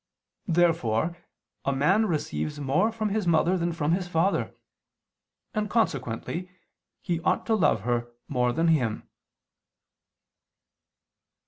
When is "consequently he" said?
5.69-7.19